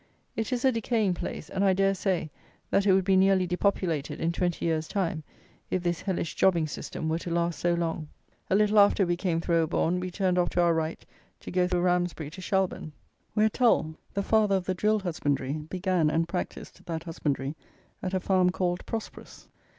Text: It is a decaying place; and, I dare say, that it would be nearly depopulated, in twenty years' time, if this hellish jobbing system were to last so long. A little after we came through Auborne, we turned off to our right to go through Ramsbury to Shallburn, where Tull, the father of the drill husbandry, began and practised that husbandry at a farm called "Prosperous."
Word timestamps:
It 0.35 0.51
is 0.51 0.65
a 0.65 0.71
decaying 0.71 1.13
place; 1.13 1.47
and, 1.47 1.63
I 1.63 1.73
dare 1.73 1.93
say, 1.93 2.31
that 2.71 2.87
it 2.87 2.93
would 2.93 3.05
be 3.05 3.15
nearly 3.15 3.45
depopulated, 3.45 4.19
in 4.19 4.31
twenty 4.31 4.65
years' 4.65 4.87
time, 4.87 5.21
if 5.69 5.83
this 5.83 6.01
hellish 6.01 6.33
jobbing 6.33 6.65
system 6.65 7.07
were 7.07 7.19
to 7.19 7.29
last 7.29 7.59
so 7.59 7.75
long. 7.75 8.07
A 8.49 8.55
little 8.55 8.79
after 8.79 9.05
we 9.05 9.15
came 9.15 9.39
through 9.39 9.61
Auborne, 9.67 9.99
we 9.99 10.09
turned 10.09 10.39
off 10.39 10.49
to 10.49 10.61
our 10.61 10.73
right 10.73 11.05
to 11.41 11.51
go 11.51 11.67
through 11.67 11.81
Ramsbury 11.83 12.31
to 12.31 12.41
Shallburn, 12.41 12.93
where 13.35 13.47
Tull, 13.47 13.93
the 14.15 14.23
father 14.23 14.55
of 14.55 14.65
the 14.65 14.73
drill 14.73 14.97
husbandry, 15.01 15.53
began 15.53 16.09
and 16.09 16.27
practised 16.27 16.83
that 16.87 17.03
husbandry 17.03 17.55
at 18.01 18.15
a 18.15 18.19
farm 18.19 18.49
called 18.49 18.83
"Prosperous." 18.87 19.49